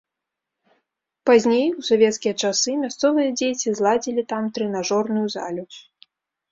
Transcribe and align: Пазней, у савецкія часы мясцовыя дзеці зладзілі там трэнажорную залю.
Пазней, 1.31 1.67
у 1.83 1.85
савецкія 1.91 2.33
часы 2.47 2.71
мясцовыя 2.83 3.29
дзеці 3.37 3.75
зладзілі 3.83 4.21
там 4.35 4.43
трэнажорную 4.59 5.27
залю. 5.37 5.63